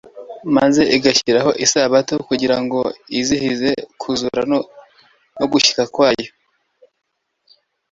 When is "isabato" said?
1.65-2.15